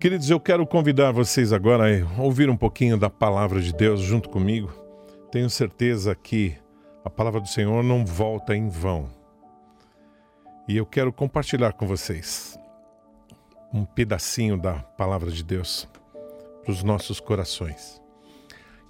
[0.00, 1.86] Queridos, eu quero convidar vocês agora
[2.16, 4.72] a ouvir um pouquinho da palavra de Deus junto comigo.
[5.32, 6.56] Tenho certeza que
[7.04, 9.10] a palavra do Senhor não volta em vão.
[10.68, 12.56] E eu quero compartilhar com vocês
[13.74, 15.88] um pedacinho da palavra de Deus
[16.62, 18.00] para os nossos corações.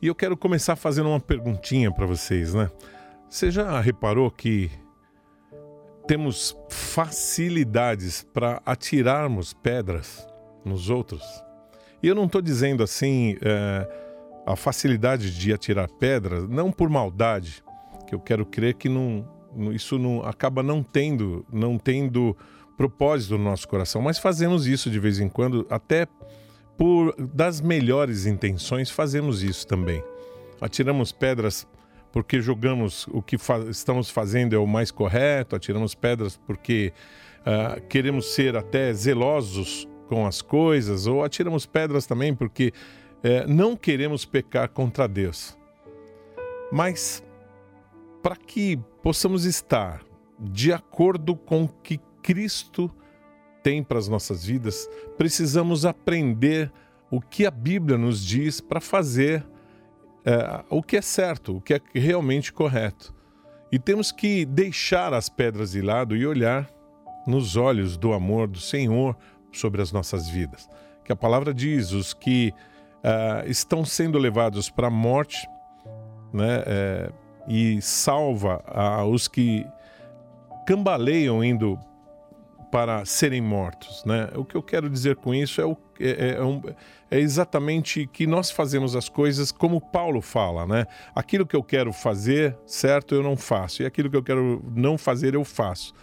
[0.03, 2.71] E eu quero começar fazendo uma perguntinha para vocês, né?
[3.31, 4.71] Você já reparou que
[6.07, 10.28] temos facilidades para atirarmos pedras
[10.65, 11.23] nos outros.
[12.03, 13.89] E eu não estou dizendo assim é,
[14.47, 17.63] a facilidade de atirar pedras, não por maldade,
[18.07, 19.27] que eu quero crer que não,
[19.73, 22.37] isso não acaba não tendo, não tendo
[22.77, 26.07] propósito no nosso coração, mas fazemos isso de vez em quando, até
[26.77, 30.03] por das melhores intenções fazemos isso também.
[30.61, 31.67] Atiramos pedras
[32.13, 36.93] porque julgamos o que fa estamos fazendo é o mais correto, atiramos pedras porque
[37.41, 42.73] uh, queremos ser até zelosos com as coisas, ou atiramos pedras também porque
[43.23, 45.57] é, não queremos pecar contra Deus.
[46.73, 47.23] Mas
[48.23, 50.03] para que possamos estar
[50.39, 52.91] de acordo com o que Cristo
[53.63, 56.73] tem para as nossas vidas, precisamos aprender
[57.11, 59.45] o que a Bíblia nos diz para fazer
[60.25, 63.15] é, o que é certo, o que é realmente correto.
[63.71, 66.71] E temos que deixar as pedras de lado e olhar
[67.27, 69.17] nos olhos do amor do Senhor
[69.59, 70.69] sobre as nossas vidas.
[71.05, 72.53] Que a palavra diz: os que
[72.99, 75.49] uh, estão sendo levados para a morte,
[76.33, 77.13] né, é,
[77.47, 79.67] e salva uh, os que
[80.67, 81.79] cambaleiam indo
[82.71, 84.05] para serem mortos.
[84.05, 84.29] Né?
[84.35, 86.61] O que eu quero dizer com isso é, o, é, é, é, um,
[87.11, 90.87] é, exatamente que nós fazemos as coisas como Paulo fala, né?
[91.15, 94.99] Aquilo que eu quero fazer, certo, eu não faço, e aquilo que eu quero não
[94.99, 95.95] fazer, eu faço.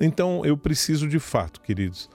[0.00, 2.10] Então eu preciso de fato, queridos,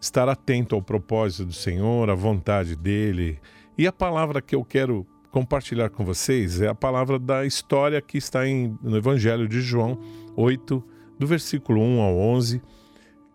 [0.00, 3.38] estar atento ao propósito do Senhor, à vontade dele.
[3.76, 8.16] E a palavra que eu quero compartilhar com vocês é a palavra da história que
[8.16, 9.98] está em, no Evangelho de João
[10.34, 10.82] 8,
[11.18, 12.62] do versículo 1 ao 11,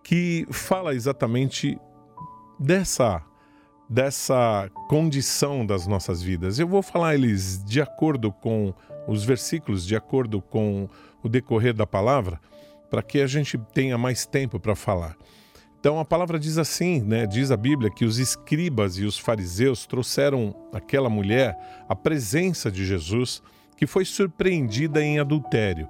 [0.03, 1.77] que fala exatamente
[2.59, 3.23] dessa
[3.91, 6.57] dessa condição das nossas vidas.
[6.57, 8.73] Eu vou falar eles de acordo com
[9.05, 10.87] os versículos, de acordo com
[11.21, 12.39] o decorrer da palavra,
[12.89, 15.17] para que a gente tenha mais tempo para falar.
[15.81, 17.25] Então a palavra diz assim, né?
[17.25, 21.57] Diz a Bíblia que os escribas e os fariseus trouxeram aquela mulher
[21.89, 23.41] à presença de Jesus,
[23.75, 25.89] que foi surpreendida em adultério.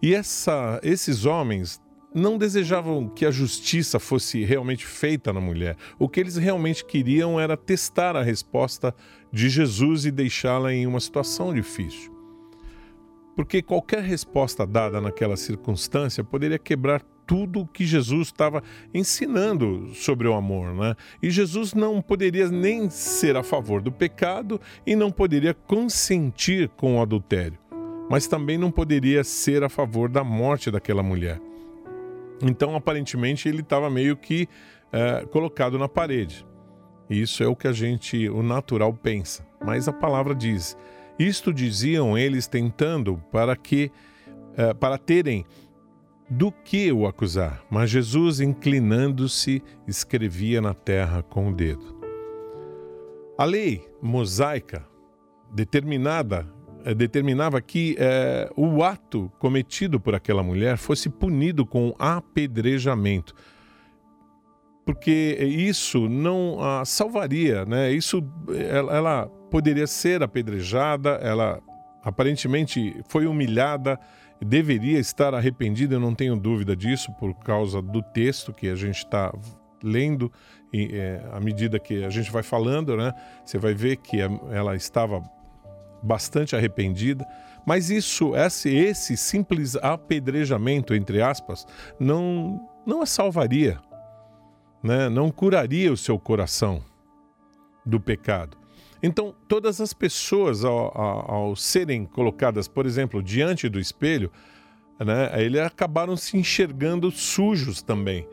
[0.00, 1.78] E essa, esses homens
[2.14, 5.76] não desejavam que a justiça fosse realmente feita na mulher.
[5.98, 8.94] O que eles realmente queriam era testar a resposta
[9.30, 12.10] de Jesus e deixá-la em uma situação difícil.
[13.36, 17.02] Porque qualquer resposta dada naquela circunstância poderia quebrar
[17.32, 18.62] tudo que Jesus estava
[18.92, 20.94] ensinando sobre o amor, né?
[21.22, 26.98] E Jesus não poderia nem ser a favor do pecado e não poderia consentir com
[26.98, 27.58] o adultério,
[28.10, 31.40] mas também não poderia ser a favor da morte daquela mulher.
[32.42, 34.46] Então, aparentemente, ele estava meio que
[34.92, 36.44] é, colocado na parede.
[37.08, 39.42] Isso é o que a gente, o natural, pensa.
[39.64, 40.76] Mas a palavra diz:
[41.18, 43.90] isto diziam eles tentando para que,
[44.54, 45.46] é, para terem
[46.32, 52.00] do que o acusar, mas Jesus, inclinando-se, escrevia na terra com o dedo.
[53.36, 54.86] A lei mosaica
[55.52, 56.48] determinada
[56.84, 63.34] eh, determinava que eh, o ato cometido por aquela mulher fosse punido com apedrejamento,
[64.86, 67.92] porque isso não a salvaria, né?
[67.92, 68.24] Isso
[68.70, 71.60] ela, ela poderia ser apedrejada, ela
[72.02, 74.00] aparentemente foi humilhada
[74.44, 78.98] deveria estar arrependido, eu não tenho dúvida disso, por causa do texto que a gente
[78.98, 79.32] está
[79.82, 80.32] lendo
[80.72, 83.12] e é, à medida que a gente vai falando, né,
[83.44, 85.22] você vai ver que ela estava
[86.02, 87.26] bastante arrependida.
[87.64, 91.64] Mas isso, esse, esse simples apedrejamento, entre aspas,
[91.98, 93.78] não, não a salvaria,
[94.82, 95.08] né?
[95.08, 96.82] não curaria o seu coração
[97.86, 98.61] do pecado.
[99.02, 104.30] Então, todas as pessoas, ao, ao, ao serem colocadas, por exemplo, diante do espelho,
[104.98, 108.26] né, eles acabaram se enxergando sujos também.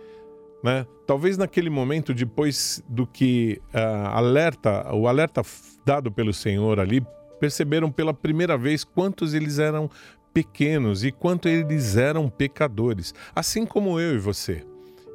[0.63, 0.85] Né?
[1.07, 5.41] Talvez naquele momento, depois do que uh, alerta, o alerta
[5.85, 7.01] dado pelo Senhor ali,
[7.39, 9.89] perceberam pela primeira vez quantos eles eram
[10.33, 14.63] pequenos e quanto eles eram pecadores, assim como eu e você.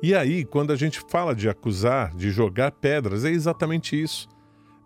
[0.02, 4.28] E aí, quando a gente fala de acusar, de jogar pedras, é exatamente isso.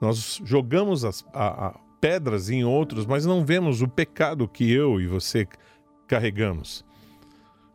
[0.01, 5.01] Nós jogamos as a, a pedras em outros, mas não vemos o pecado que eu
[5.01, 5.47] e você
[6.07, 6.85] carregamos.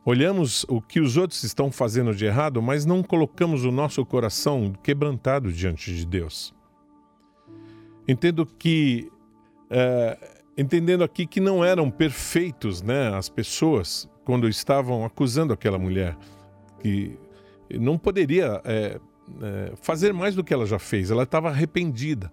[0.05, 4.73] Olhamos o que os outros estão fazendo de errado, mas não colocamos o nosso coração
[4.83, 6.53] quebrantado diante de Deus.
[8.05, 9.09] Entendo que,
[9.69, 10.17] é,
[10.57, 16.17] entendendo aqui que não eram perfeitos, né, as pessoas quando estavam acusando aquela mulher
[16.81, 17.17] que
[17.79, 18.99] não poderia é,
[19.41, 21.11] é, fazer mais do que ela já fez.
[21.11, 22.31] Ela estava arrependida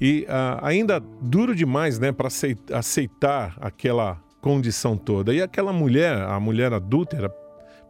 [0.00, 2.28] e ah, ainda duro demais, né, para
[2.72, 5.34] aceitar aquela condição toda.
[5.34, 7.30] E aquela mulher, a mulher adúltera,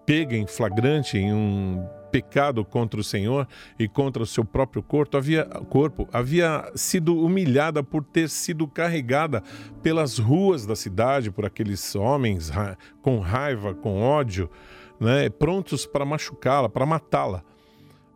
[0.04, 3.46] pega em flagrante em um pecado contra o Senhor
[3.78, 9.42] e contra o seu próprio corpo havia, corpo, havia sido humilhada por ter sido carregada
[9.82, 12.50] pelas ruas da cidade por aqueles homens
[13.02, 14.48] com raiva, com ódio,
[15.00, 17.42] né, prontos para machucá-la, para matá-la,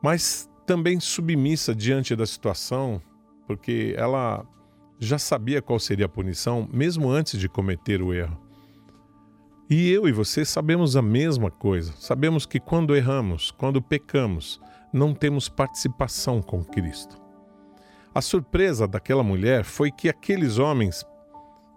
[0.02, 3.00] mas também submissa diante da situação,
[3.46, 4.46] porque ela
[4.98, 8.38] já sabia qual seria a punição, mesmo antes de cometer o erro.
[9.68, 11.92] E eu e você sabemos a mesma coisa.
[11.96, 14.60] Sabemos que quando erramos, quando pecamos,
[14.92, 17.16] não temos participação com Cristo.
[18.12, 21.04] A surpresa daquela mulher foi que aqueles homens,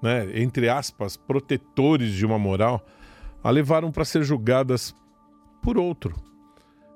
[0.02, 2.84] né, entre aspas, protetores de uma moral,
[3.44, 4.96] a levaram para ser julgadas
[5.62, 6.16] por outro,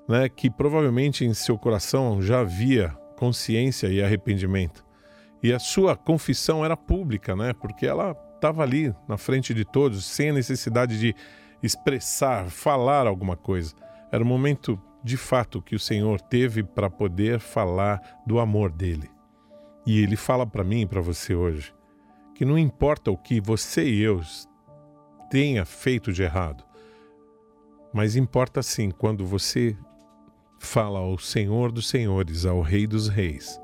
[0.08, 4.86] né, que provavelmente em seu coração já havia consciência e arrependimento.
[5.42, 7.54] E a sua confissão era pública, né?
[7.54, 11.16] Porque ela estava ali na frente de todos, sem a necessidade de
[11.62, 13.76] expressar, falar alguma coisa.
[14.12, 19.10] Era o momento de fato que o Senhor teve para poder falar do amor dele.
[19.86, 21.74] E ele fala para mim e para você hoje
[22.38, 24.22] que não importa o que você e eu
[25.28, 26.64] tenha feito de errado,
[27.92, 29.76] mas importa sim quando você
[30.60, 33.62] fala ao Senhor dos Senhores, ao Rei dos Reis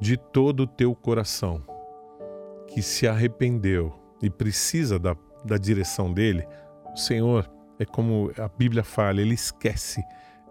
[0.00, 1.62] de todo o teu coração,
[2.68, 3.92] que se arrependeu
[4.22, 6.46] e precisa da, da direção dele,
[6.92, 10.02] o Senhor, é como a Bíblia fala, ele esquece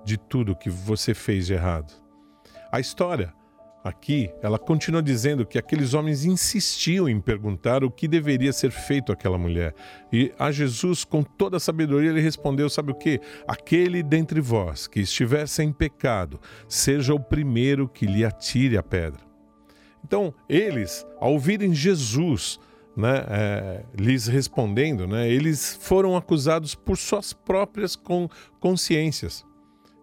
[0.04, 1.94] de tudo que você fez de errado.
[2.72, 3.34] A história
[3.84, 9.12] aqui, ela continua dizendo que aqueles homens insistiam em perguntar o que deveria ser feito
[9.12, 9.74] àquela mulher.
[10.12, 13.20] E a Jesus, com toda a sabedoria, ele respondeu: Sabe o que?
[13.48, 19.22] Aquele dentre vós que estiver sem pecado, seja o primeiro que lhe atire a pedra.
[20.04, 22.60] Então, eles, ao ouvirem Jesus
[22.96, 27.98] né, é, lhes respondendo, né, eles foram acusados por suas próprias
[28.60, 29.47] consciências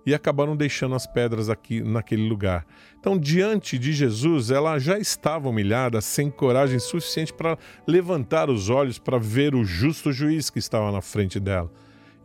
[0.06, 2.67] e acabaram deixando as pedras aqui naquele lugar.
[2.99, 8.99] Então, diante de Jesus, ela já estava humilhada, sem coragem suficiente para levantar os olhos
[8.99, 11.71] para ver o justo juiz que estava na frente dela.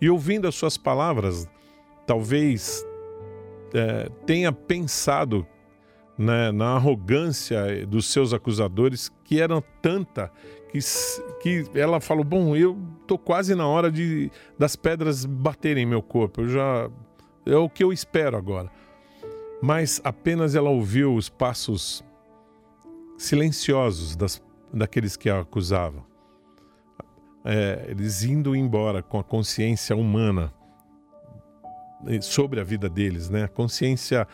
[0.01, 1.47] E ouvindo as suas palavras,
[2.05, 2.85] talvez
[3.73, 5.45] é, tenha pensado
[6.17, 10.31] né, na arrogância dos seus acusadores, que eram tanta
[10.69, 10.79] que,
[11.41, 12.77] que ela falou: Bom, eu
[13.07, 16.89] tô quase na hora de das pedras baterem em meu corpo, eu já.
[17.45, 18.69] É o que eu espero agora.
[19.61, 22.03] Mas apenas ela ouviu os passos
[23.17, 24.41] silenciosos das,
[24.73, 26.05] daqueles que a acusavam.
[27.43, 30.53] É, eles indo embora com a consciência humana
[32.21, 33.43] sobre a vida deles, né?
[33.43, 34.27] A consciência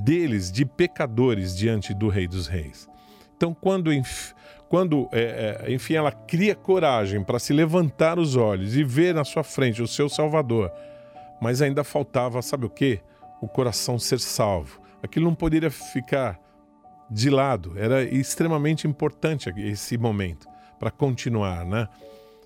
[0.00, 2.88] deles de pecadores diante do Rei dos Reis.
[3.36, 3.90] Então, quando,
[4.68, 9.24] quando é, é, enfim, ela cria coragem para se levantar os olhos e ver na
[9.24, 10.70] sua frente o seu Salvador,
[11.42, 13.00] mas ainda faltava, sabe o que?
[13.40, 14.80] O coração ser salvo.
[15.02, 16.40] Aquilo não poderia ficar
[17.10, 20.46] de lado, era extremamente importante esse momento
[20.78, 21.88] para continuar, né?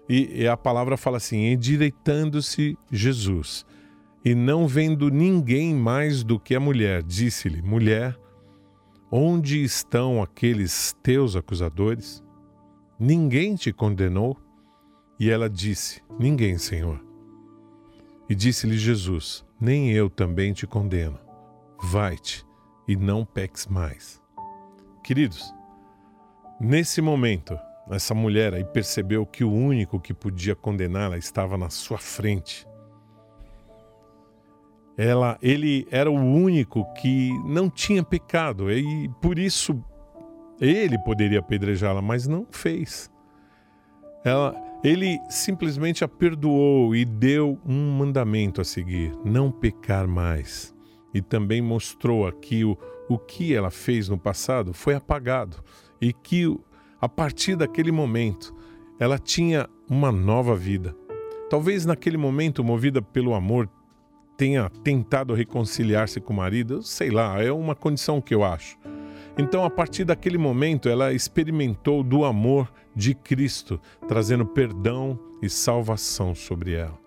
[0.09, 3.66] E, e, a palavra fala assim: endireitando-se Jesus
[4.25, 8.16] e não vendo ninguém mais do que a mulher, disse-lhe: Mulher,
[9.11, 12.25] onde estão aqueles teus acusadores?
[12.99, 14.37] Ninguém te condenou?
[15.21, 17.05] E ela disse: Ninguém, Senhor.
[18.28, 21.18] E disse-lhe Jesus: Nem eu também te condeno.
[21.83, 22.45] Vai-te
[22.88, 24.23] e não peques mais.
[25.02, 25.54] Queridos,
[26.61, 27.59] nesse momento,
[27.90, 32.66] essa mulher aí percebeu que o único que podia condená-la estava na sua frente
[34.97, 39.78] ela, ele era o único que não tinha pecado e por isso
[40.59, 43.11] ele poderia apedrejá-la, mas não fez.
[44.26, 50.75] Ela, ele simplesmente a perdoou e deu um mandamento a seguir: não pecar mais.
[51.14, 52.76] E também mostrou aqui o,
[53.09, 55.59] o que ela fez no passado foi apagado
[56.02, 56.45] e que
[57.00, 58.52] a partir daquele momento
[58.99, 60.92] ela tinha uma nova vida.
[61.49, 63.71] Talvez naquele momento, movida pelo amor,
[64.37, 68.76] tenha tentado reconciliar-se com o marido, sei lá, é uma condição que eu acho.
[69.38, 76.35] Então, a partir daquele momento, ela experimentou do amor de Cristo, trazendo perdão e salvação
[76.35, 76.99] sobre ela.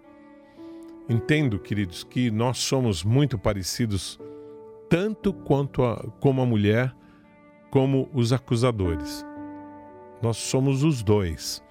[1.09, 4.19] Entendo, queridos, que nós somos muito parecidos,
[4.87, 6.95] tanto quanto a, como a mulher,
[7.71, 9.25] como os acusadores.
[10.21, 11.63] Nós somos os dois.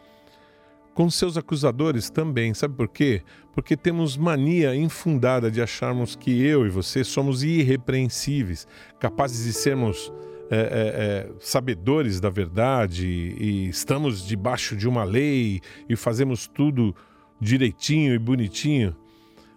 [0.93, 3.23] Com seus acusadores também, sabe por quê?
[3.53, 8.67] Porque temos mania infundada de acharmos que eu e você somos irrepreensíveis,
[8.99, 10.13] capazes de sermos
[10.51, 16.95] é, é, é, sabedores da verdade e estamos debaixo de uma lei e fazemos tudo
[17.39, 18.97] direitinho e bonitinho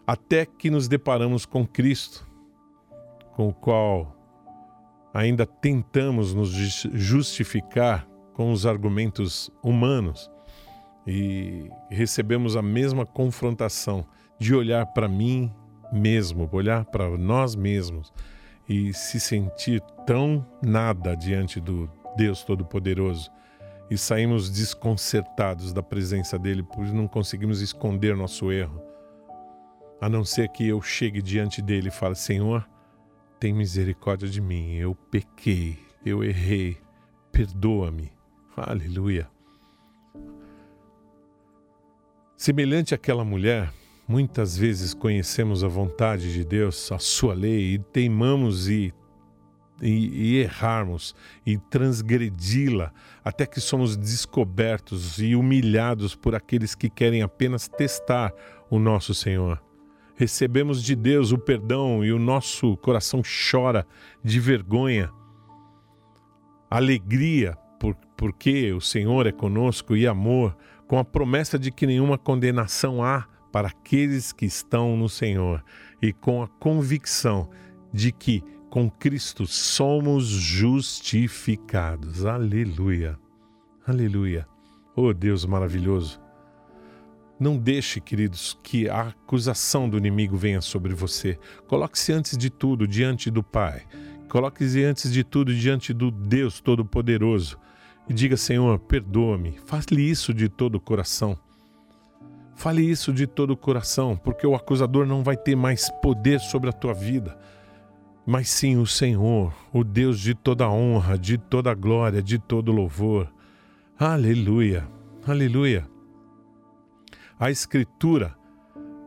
[0.05, 2.27] até que nos deparamos com Cristo,
[3.35, 4.15] com o qual
[5.13, 6.49] ainda tentamos nos
[6.93, 10.29] justificar com os argumentos humanos
[11.07, 14.05] e recebemos a mesma confrontação
[14.37, 15.51] de olhar para mim
[15.91, 18.11] mesmo, olhar para nós mesmos
[18.71, 23.29] e se sentir tão nada diante do Deus Todo-Poderoso
[23.89, 28.81] e saímos desconcertados da presença dele, pois não conseguimos esconder nosso erro
[29.99, 32.67] a não ser que eu chegue diante dele e fale: Senhor,
[33.39, 36.77] tem misericórdia de mim, eu pequei, eu errei,
[37.31, 38.11] perdoa-me.
[38.55, 39.29] Aleluia.
[42.37, 43.71] Semelhante àquela mulher,
[44.11, 48.93] muitas vezes conhecemos a vontade de Deus, a sua lei, e teimamos e,
[49.81, 51.15] e, e errarmos
[51.45, 52.91] e transgredi-la,
[53.23, 58.33] até que somos descobertos e humilhados por aqueles que querem apenas testar
[58.69, 59.63] o nosso Senhor.
[60.13, 63.87] Recebemos de Deus o perdão e o nosso coração chora
[64.21, 65.09] de vergonha,
[66.69, 70.53] alegria, por, porque o Senhor é conosco e amor,
[70.85, 75.63] com a promessa de que nenhuma condenação há para aqueles que estão no Senhor
[76.01, 77.49] e com a convicção
[77.93, 82.25] de que com Cristo somos justificados.
[82.25, 83.19] Aleluia.
[83.85, 84.47] Aleluia.
[84.95, 86.21] Oh Deus maravilhoso.
[87.39, 91.39] Não deixe, queridos, que a acusação do inimigo venha sobre você.
[91.67, 93.83] Coloque-se antes de tudo diante do Pai.
[94.29, 97.57] Coloque-se antes de tudo diante do Deus Todo-Poderoso.
[98.07, 99.57] E diga, Senhor, perdoa-me.
[99.65, 101.37] Fale isso de todo o coração.
[102.61, 106.69] Fale isso de todo o coração, porque o acusador não vai ter mais poder sobre
[106.69, 107.35] a tua vida,
[108.23, 113.33] mas sim o Senhor, o Deus de toda honra, de toda glória, de todo louvor.
[113.97, 114.87] Aleluia,
[115.25, 115.89] aleluia.
[117.39, 118.37] A Escritura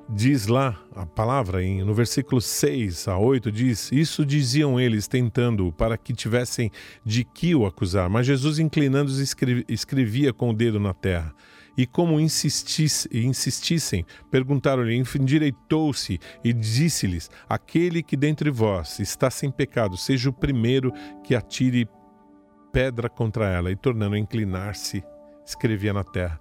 [0.08, 5.70] diz lá, a palavra em, no versículo 6 a 8 diz: Isso diziam eles, tentando
[5.70, 6.72] para que tivessem
[7.04, 8.10] de que o acusar.
[8.10, 9.22] Mas Jesus, inclinando-se,
[9.68, 11.32] escrevia com o dedo na terra.
[11.76, 19.96] E como insistisse, insistissem, perguntaram-lhe, endireitou-se e disse-lhes: Aquele que dentre vós está sem pecado,
[19.96, 20.92] seja o primeiro
[21.24, 21.88] que atire
[22.72, 23.70] pedra contra ela.
[23.70, 25.02] E tornando a inclinar-se,
[25.44, 26.40] escrevia na terra.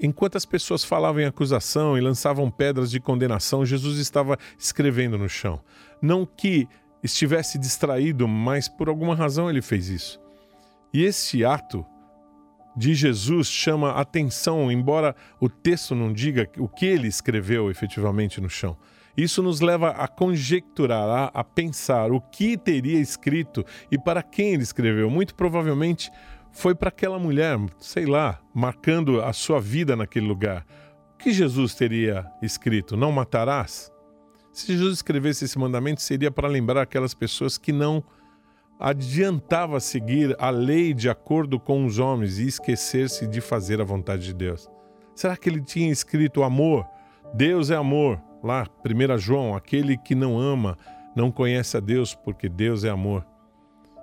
[0.00, 5.28] Enquanto as pessoas falavam em acusação e lançavam pedras de condenação, Jesus estava escrevendo no
[5.28, 5.60] chão.
[6.00, 6.66] Não que
[7.02, 10.20] estivesse distraído, mas por alguma razão ele fez isso.
[10.92, 11.86] E esse ato
[12.76, 18.48] de Jesus chama atenção, embora o texto não diga o que ele escreveu efetivamente no
[18.48, 18.76] chão.
[19.16, 24.54] Isso nos leva a conjecturar, a, a pensar o que teria escrito e para quem
[24.54, 25.10] ele escreveu.
[25.10, 26.10] Muito provavelmente
[26.50, 30.66] foi para aquela mulher, sei lá, marcando a sua vida naquele lugar.
[31.14, 32.96] O que Jesus teria escrito?
[32.96, 33.92] Não matarás?
[34.52, 38.04] Se Jesus escrevesse esse mandamento, seria para lembrar aquelas pessoas que não
[38.84, 44.24] adiantava seguir a lei de acordo com os homens e esquecer-se de fazer a vontade
[44.24, 44.68] de Deus.
[45.14, 46.84] Será que ele tinha escrito amor?
[47.32, 48.20] Deus é amor.
[48.42, 50.76] Lá, 1 João, aquele que não ama
[51.14, 53.24] não conhece a Deus, porque Deus é amor.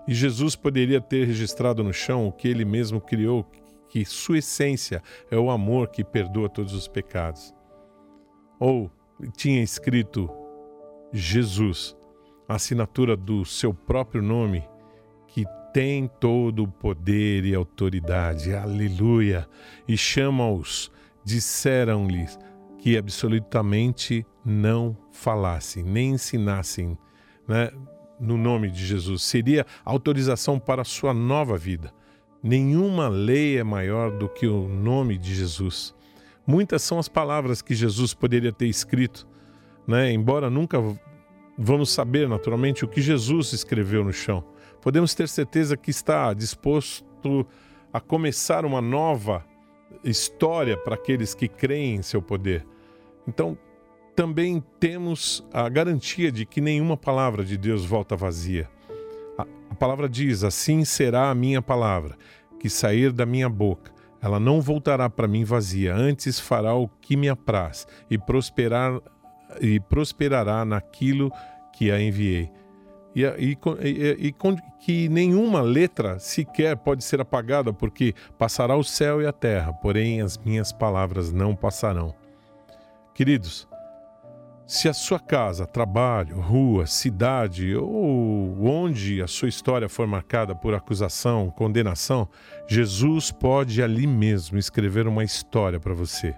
[0.07, 3.43] E Jesus poderia ter registrado no chão o que ele mesmo criou,
[3.89, 7.53] que sua essência é o amor que perdoa todos os pecados.
[8.57, 8.89] Ou
[9.35, 10.29] tinha escrito
[11.11, 11.97] Jesus,
[12.49, 14.67] a assinatura do seu próprio nome,
[15.27, 18.55] que tem todo o poder e autoridade.
[18.55, 19.47] Aleluia!
[19.87, 20.91] E chama-os,
[21.23, 22.39] disseram-lhes
[22.79, 26.97] que absolutamente não falassem, nem ensinassem,
[27.47, 27.69] né?
[28.19, 31.93] no nome de Jesus, seria autorização para a sua nova vida.
[32.41, 35.93] Nenhuma lei é maior do que o nome de Jesus.
[36.47, 39.27] Muitas são as palavras que Jesus poderia ter escrito,
[39.87, 40.11] né?
[40.11, 40.79] embora nunca
[41.61, 44.45] vamos saber naturalmente o que Jesus escreveu no chão.
[44.81, 47.45] Podemos ter certeza que está disposto
[47.91, 49.45] a começar uma nova
[50.01, 52.65] história para aqueles que creem em seu poder.
[53.27, 53.57] Então,
[54.15, 58.69] também temos a garantia de que nenhuma palavra de Deus volta vazia.
[59.37, 62.17] A, palavra diz: Assim será a minha palavra,
[62.57, 63.91] que sair da minha boca.
[64.21, 68.99] Ela não voltará para mim vazia, antes fará o que me apraz e prosperar
[69.59, 71.31] e prosperará naquilo
[71.79, 72.51] que a enviei.
[73.15, 74.35] E, e, e, e,
[74.81, 80.19] que nenhuma letra sequer pode ser apagada, porque passará o céu e a terra, porém
[80.21, 82.13] as minhas palavras não passarão.
[83.15, 83.65] Queridos,
[84.67, 90.73] se a sua casa, trabalho, rua, cidade ou onde a sua história for marcada por
[90.73, 92.27] acusação, condenação,
[92.67, 96.35] Jesus pode ali mesmo escrever uma história para você.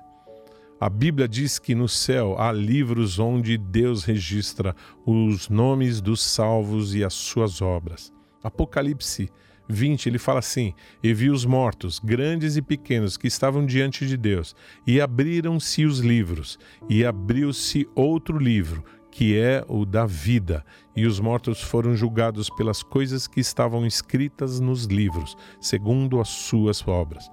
[0.82, 6.96] A Bíblia diz que no céu há livros onde Deus registra os nomes dos salvos
[6.96, 8.12] e as suas obras.
[8.44, 9.30] Apocalipse
[9.70, 10.74] 20, ele fala assim:
[11.04, 14.56] E vi os mortos, grandes e pequenos, que estavam diante de Deus,
[14.88, 16.58] e abriram-se os livros,
[16.90, 22.82] e abriu-se outro livro, que é o da vida, e os mortos foram julgados pelas
[22.82, 27.30] coisas que estavam escritas nos livros, segundo as suas obras.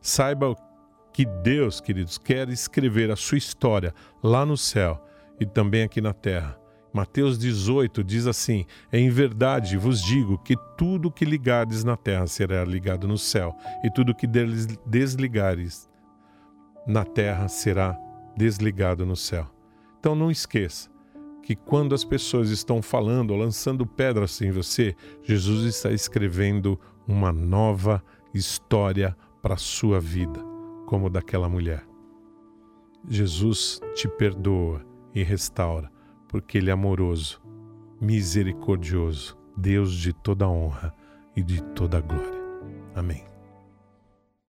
[0.00, 0.56] Saiba
[1.12, 5.04] que Deus, queridos, quer escrever a sua história lá no céu
[5.38, 6.58] e também aqui na terra.
[6.92, 12.64] Mateus 18 diz assim: Em verdade vos digo que tudo que ligardes na terra será
[12.64, 14.26] ligado no céu, e tudo que
[14.86, 15.88] desligares
[16.86, 17.98] na terra será
[18.36, 19.46] desligado no céu.
[19.98, 20.90] Então não esqueça
[21.42, 27.32] que quando as pessoas estão falando ou lançando pedras em você, Jesus está escrevendo uma
[27.32, 28.02] nova
[28.32, 30.40] história para a sua vida,
[30.92, 31.86] como daquela mulher.
[33.08, 34.84] Jesus te perdoa
[35.14, 35.90] e restaura
[36.28, 37.40] porque Ele é amoroso,
[37.98, 40.94] misericordioso, Deus de toda honra
[41.34, 42.42] e de toda glória.
[42.94, 43.31] Amém.